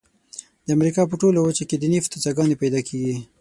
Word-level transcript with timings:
د 0.65 0.67
امریکا 0.77 1.01
په 1.07 1.15
ټوله 1.21 1.39
وچه 1.41 1.63
کې 1.69 1.75
د 1.79 1.85
نفتو 1.93 2.21
څاګانې 2.25 2.55
پیدا 2.61 2.79
کیږي. 2.87 3.15